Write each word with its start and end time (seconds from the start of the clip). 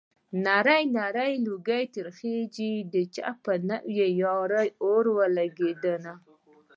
نری 0.45 0.83
نری 0.95 1.31
لوګی 1.45 1.83
ترې 1.93 2.11
خيږي 2.17 2.73
د 2.93 2.95
چا 3.15 3.29
په 3.43 3.53
نوې 3.69 4.07
يارۍ 4.23 4.67
اور 4.85 5.05
ولګېدنه 5.17 6.13